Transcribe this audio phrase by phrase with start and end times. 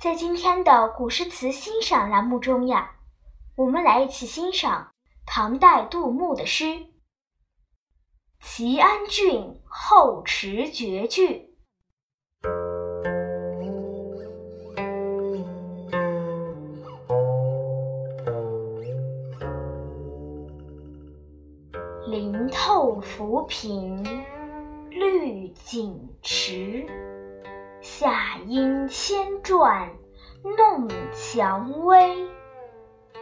[0.00, 2.92] 在今天的古诗词欣赏栏目中呀，
[3.56, 4.92] 我们来一起欣赏
[5.26, 6.66] 唐代杜牧的诗
[8.40, 11.50] 《齐安郡后池绝句》。
[22.08, 24.04] 林透浮萍，
[24.90, 26.86] 绿锦池。
[27.80, 29.88] 夏阴千啭
[30.42, 32.26] 弄蔷薇，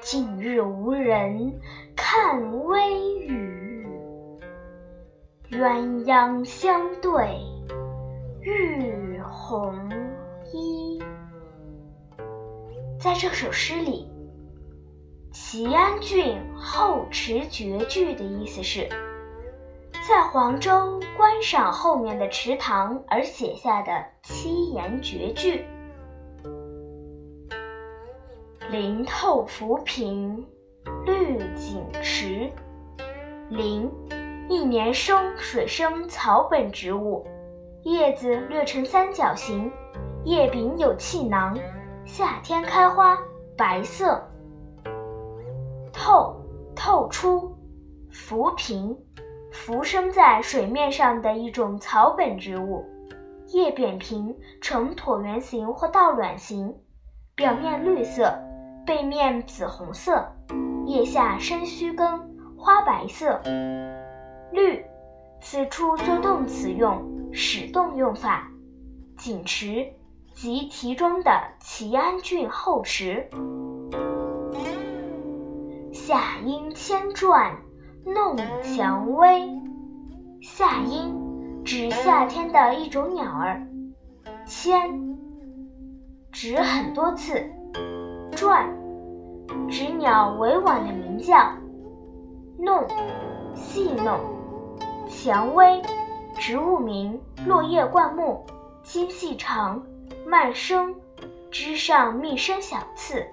[0.00, 1.60] 近日无人
[1.96, 3.84] 看微雨。
[5.50, 7.36] 鸳鸯相对
[8.42, 9.74] 浴红
[10.52, 11.02] 衣。
[12.98, 14.08] 在这首诗里，
[15.32, 18.88] 齐安郡后池绝句的意思是，
[20.06, 25.64] 在黄州观赏后面的池塘而写下的七言绝句。
[28.70, 30.46] 林透浮萍，
[31.06, 32.52] 绿锦池。
[33.48, 33.90] 林，
[34.46, 37.26] 一年生水生草本植物，
[37.84, 39.72] 叶子略呈三角形，
[40.24, 41.58] 叶柄有气囊，
[42.04, 43.18] 夏天开花，
[43.56, 44.22] 白色。
[45.94, 46.36] 透，
[46.76, 47.56] 透出，
[48.10, 48.94] 浮萍，
[49.54, 52.84] 浮生在水面上的一种草本植物，
[53.52, 56.74] 叶扁平，呈椭圆形或倒卵形，
[57.36, 58.36] 表面绿色，
[58.84, 60.28] 背面紫红色，
[60.86, 62.06] 叶下生须根，
[62.58, 63.40] 花白色。
[64.50, 64.84] 绿，
[65.40, 67.00] 此处做动词用，
[67.32, 68.50] 使动用法。
[69.16, 69.86] 锦池，
[70.32, 73.30] 即题中的齐安郡后池。
[75.92, 77.52] 夏阴千啭
[78.04, 79.48] 弄蔷薇。
[80.42, 83.66] 夏阴指夏天的一种鸟儿，
[84.46, 85.16] 千
[86.30, 87.42] 指很多次，
[88.32, 88.66] 啭
[89.70, 91.50] 指鸟委婉的鸣叫，
[92.58, 92.86] 弄
[93.54, 94.20] 戏弄，
[95.08, 95.80] 蔷薇
[96.36, 98.44] 植物名，落叶灌木，
[98.82, 99.82] 茎细长，
[100.26, 100.94] 蔓生，
[101.50, 103.24] 枝上密生小刺，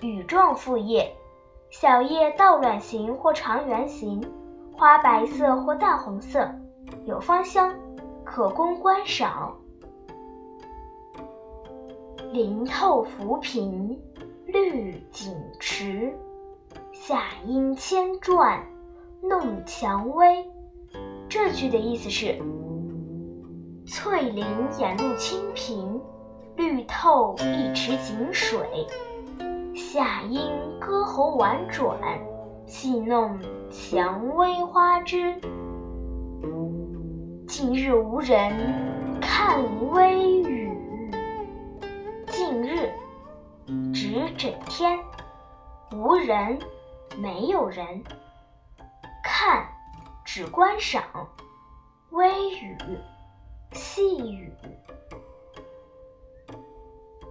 [0.00, 1.14] 羽状复叶。
[1.78, 4.26] 小叶倒卵形或长圆形，
[4.72, 6.50] 花白色或淡红色，
[7.04, 7.70] 有芳香，
[8.24, 9.54] 可供观赏。
[12.32, 14.00] 林透浮萍，
[14.46, 16.18] 绿锦池。
[16.92, 18.66] 夏阴千转
[19.20, 20.50] 弄蔷薇。
[21.28, 22.40] 这句的意思是：
[23.86, 24.46] 翠林
[24.78, 26.00] 掩露清平，
[26.56, 28.86] 绿透一池锦水。
[29.76, 30.40] 夏阴
[30.80, 32.00] 歌喉婉转，
[32.66, 33.38] 戏弄
[33.70, 35.38] 蔷薇花枝。
[37.46, 40.72] 近日无人看微雨。
[42.28, 42.90] 近日
[43.92, 44.98] 指整天，
[45.92, 46.58] 无人
[47.18, 48.02] 没有人。
[49.22, 49.68] 看
[50.24, 51.04] 只观赏，
[52.12, 52.74] 微雨
[53.72, 54.50] 细雨。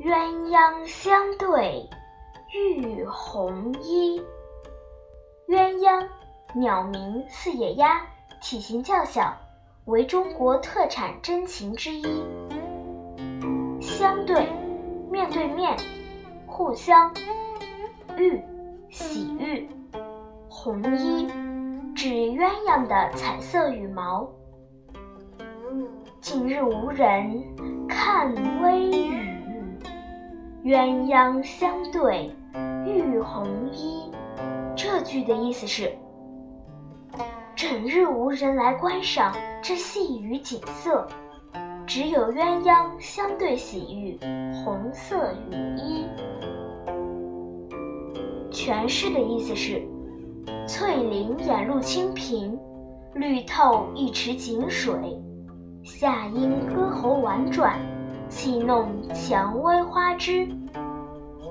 [0.00, 1.88] 鸳鸯相对。
[2.54, 4.22] 玉红衣。
[5.48, 6.06] 鸳鸯，
[6.54, 8.00] 鸟名，四野鸭，
[8.40, 9.36] 体型较小，
[9.86, 12.22] 为中国特产珍禽之一。
[13.80, 14.48] 相对，
[15.10, 15.76] 面对面，
[16.46, 17.12] 互相。
[18.16, 18.42] 玉，
[18.90, 19.68] 喜玉。
[20.48, 21.26] 红衣，
[21.94, 24.28] 指鸳鸯的彩色羽毛。
[26.20, 27.44] 近日无人
[27.86, 29.35] 看微雨，
[30.66, 32.28] 鸳鸯相对
[32.84, 34.10] 浴红衣。
[34.74, 35.92] 这句的意思是：
[37.54, 39.32] 整日无人来观赏
[39.62, 41.06] 这细雨景色，
[41.86, 44.18] 只有鸳鸯相对洗浴
[44.64, 46.04] 红色雨衣。
[48.50, 49.80] 诠释的意思是：
[50.66, 52.58] 翠林掩入清平，
[53.14, 54.96] 绿透一池井水。
[55.84, 57.78] 夏莺歌喉婉转，
[58.28, 60.48] 戏弄蔷薇花枝。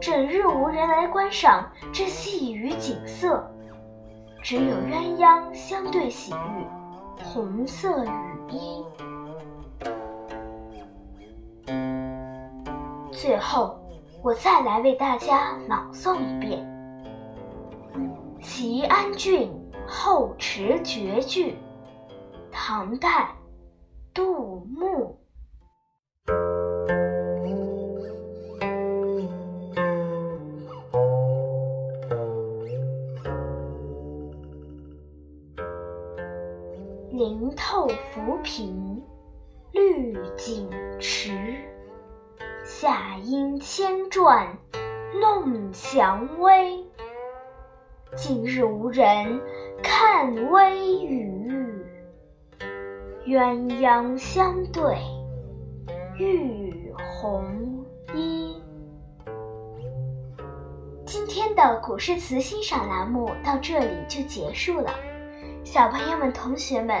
[0.00, 3.44] 整日无人来观赏这细雨景色，
[4.42, 6.66] 只有鸳鸯相对洗浴
[7.24, 8.10] 红色雨
[8.50, 8.84] 衣。
[13.10, 13.78] 最后，
[14.22, 16.60] 我再来为大家朗诵一遍
[18.42, 19.50] 《齐安郡
[19.86, 21.52] 后池绝句》，
[22.52, 23.30] 唐代。
[24.12, 25.18] 杜牧。
[38.26, 39.00] 浮萍，
[39.70, 40.68] 绿锦
[40.98, 41.54] 池。
[42.64, 44.48] 夏阴千啭
[45.20, 46.84] 弄蔷薇。
[48.16, 49.40] 近日无人
[49.80, 51.86] 看微雨。
[53.28, 54.98] 鸳鸯相对
[56.18, 58.60] 浴红衣。
[61.04, 64.92] 今天的古诗词欣赏栏目到这里就结束了，
[65.62, 67.00] 小朋友们、同学们，